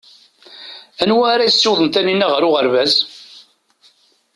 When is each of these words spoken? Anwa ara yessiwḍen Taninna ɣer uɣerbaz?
Anwa 1.01 1.25
ara 1.33 1.47
yessiwḍen 1.47 1.87
Taninna 1.89 2.27
ɣer 2.27 2.43
uɣerbaz? 2.47 2.93